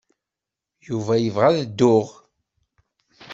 Yuba 0.87 1.13
yebɣa 1.17 1.47
ad 1.55 1.61
dduɣ. 1.69 2.07